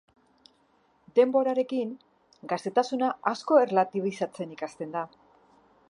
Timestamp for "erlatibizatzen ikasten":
3.67-4.99